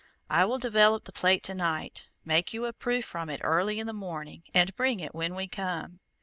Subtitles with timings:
[0.31, 3.93] I will develop the plate tonight, make you a proof from it early in the
[3.93, 5.99] morning, and bring it when we come.